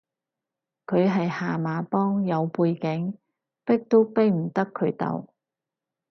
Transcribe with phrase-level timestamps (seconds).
[0.87, 3.19] 佢係蛤蟆幫，有背景，
[3.63, 5.27] 逼都逼唔得佢到